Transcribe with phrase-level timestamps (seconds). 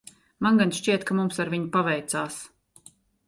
[0.45, 2.39] Man gan šķiet, ka mums ar viņu paveicās.